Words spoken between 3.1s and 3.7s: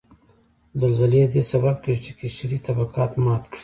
مات کړي